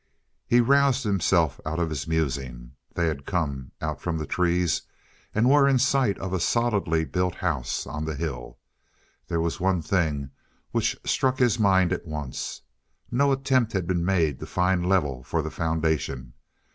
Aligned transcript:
He 0.47 0.61
roused 0.61 1.03
himself 1.03 1.61
out 1.63 1.77
of 1.77 1.91
his 1.91 2.07
musing. 2.07 2.71
They 2.95 3.05
had 3.05 3.23
come 3.27 3.71
out 3.81 4.01
from 4.01 4.17
the 4.17 4.25
trees 4.25 4.81
and 5.35 5.47
were 5.47 5.67
in 5.67 5.77
sight 5.77 6.17
of 6.17 6.33
a 6.33 6.39
solidly 6.39 7.05
built 7.05 7.35
house 7.35 7.85
on 7.85 8.05
the 8.05 8.15
hill. 8.15 8.57
There 9.27 9.39
was 9.39 9.59
one 9.59 9.83
thing 9.83 10.31
which 10.71 10.97
struck 11.05 11.37
his 11.37 11.59
mind 11.59 11.93
at 11.93 12.07
once. 12.07 12.63
No 13.11 13.31
attempt 13.31 13.73
had 13.73 13.85
been 13.85 14.03
made 14.03 14.39
to 14.39 14.47
find 14.47 14.89
level 14.89 15.21
for 15.21 15.43
the 15.43 15.51
foundation. 15.51 16.33